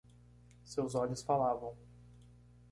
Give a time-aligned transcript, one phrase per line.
[0.63, 1.77] Seus olhos falavam.